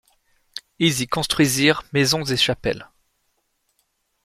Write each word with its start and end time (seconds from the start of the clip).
Ils 0.79 1.01
y 1.01 1.07
construisirent 1.07 1.83
maisons 1.93 2.23
et 2.23 2.35
chapelle. 2.35 2.89